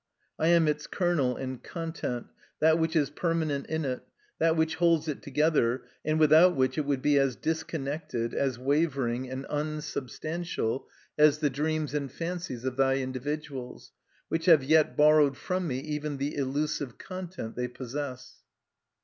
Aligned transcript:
I 0.39 0.47
am 0.47 0.67
its 0.67 0.87
kernel 0.87 1.35
and 1.37 1.61
content, 1.61 2.25
that 2.59 2.79
which 2.79 2.95
is 2.95 3.11
permanent 3.11 3.67
in 3.67 3.85
it, 3.85 4.01
that 4.39 4.55
which 4.57 4.77
holds 4.77 5.07
it 5.07 5.21
together, 5.21 5.83
and 6.03 6.19
without 6.19 6.55
which 6.55 6.79
it 6.79 6.85
would 6.85 7.03
be 7.03 7.19
as 7.19 7.35
disconnected, 7.35 8.33
as 8.33 8.57
wavering, 8.57 9.29
and 9.29 9.45
unsubstantial 9.47 10.87
as 11.19 11.37
the 11.37 11.51
dreams 11.51 11.93
and 11.93 12.11
fancies 12.11 12.65
of 12.65 12.77
thy 12.77 12.95
individuals, 12.95 13.91
which 14.27 14.47
have 14.47 14.63
yet 14.63 14.97
borrowed 14.97 15.37
from 15.37 15.67
me 15.67 15.77
even 15.77 16.17
the 16.17 16.35
illusive 16.35 16.97
content 16.97 17.55
they 17.55 17.67
possess. 17.67 18.41